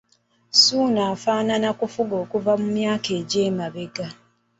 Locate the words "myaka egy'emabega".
2.77-4.07